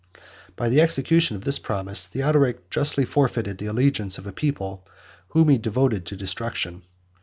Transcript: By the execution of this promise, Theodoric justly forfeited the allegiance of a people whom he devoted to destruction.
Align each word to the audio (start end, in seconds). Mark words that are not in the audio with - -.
By 0.55 0.69
the 0.69 0.81
execution 0.81 1.37
of 1.37 1.43
this 1.43 1.59
promise, 1.59 2.07
Theodoric 2.07 2.71
justly 2.71 3.05
forfeited 3.05 3.59
the 3.59 3.67
allegiance 3.67 4.17
of 4.17 4.25
a 4.25 4.31
people 4.31 4.83
whom 5.27 5.49
he 5.49 5.59
devoted 5.59 6.07
to 6.07 6.17
destruction. 6.17 6.81